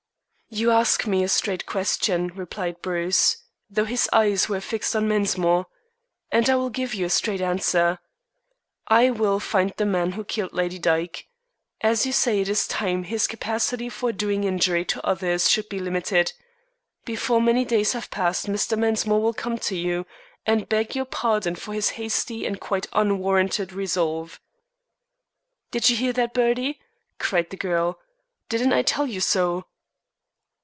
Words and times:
"You 0.53 0.69
ask 0.71 1.07
me 1.07 1.23
a 1.23 1.29
straight 1.29 1.65
question," 1.65 2.27
replied 2.35 2.81
Bruce, 2.81 3.37
though 3.69 3.85
his 3.85 4.09
eyes 4.11 4.49
were 4.49 4.59
fixed 4.59 4.93
on 4.97 5.07
Mensmore, 5.07 5.67
"and 6.29 6.49
I 6.49 6.57
will 6.57 6.69
give 6.69 6.93
you 6.93 7.05
a 7.05 7.09
straight 7.09 7.39
answer. 7.39 7.99
I 8.85 9.11
will 9.11 9.39
find 9.39 9.71
the 9.77 9.85
man 9.85 10.11
who 10.11 10.25
killed 10.25 10.51
Lady 10.51 10.77
Dyke. 10.77 11.25
As 11.79 12.05
you 12.05 12.11
say, 12.11 12.41
it 12.41 12.49
is 12.49 12.67
time 12.67 13.05
his 13.05 13.27
capacity 13.27 13.87
for 13.87 14.11
doing 14.11 14.43
injury 14.43 14.83
to 14.83 15.07
others 15.07 15.49
should 15.49 15.69
be 15.69 15.79
limited. 15.79 16.33
Before 17.05 17.39
many 17.41 17.63
days 17.63 17.93
have 17.93 18.11
passed 18.11 18.47
Mr. 18.47 18.77
Mensmore 18.77 19.21
will 19.21 19.33
come 19.33 19.57
to 19.59 19.75
you 19.77 20.05
and 20.45 20.67
beg 20.67 20.97
your 20.97 21.05
pardon 21.05 21.55
for 21.55 21.73
his 21.73 21.91
hasty 21.91 22.45
and 22.45 22.59
quite 22.59 22.87
unwarranted 22.91 23.71
resolve." 23.71 24.41
"Do 25.71 25.79
you 25.81 25.95
hear 25.95 26.11
that, 26.11 26.33
Bertie?" 26.33 26.81
cried 27.19 27.51
the 27.51 27.55
girl. 27.57 28.01
"Didn't 28.49 28.73
I 28.73 28.81
tell 28.81 29.07
you 29.07 29.21
so?" 29.21 29.67